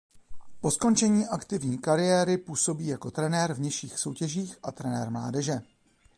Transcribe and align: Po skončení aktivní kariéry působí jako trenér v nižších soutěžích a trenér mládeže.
Po 0.61 0.71
skončení 0.71 1.25
aktivní 1.25 1.77
kariéry 1.77 2.37
působí 2.37 2.87
jako 2.87 3.11
trenér 3.11 3.53
v 3.53 3.59
nižších 3.59 3.99
soutěžích 3.99 4.57
a 4.63 4.71
trenér 4.71 5.09
mládeže. 5.11 5.61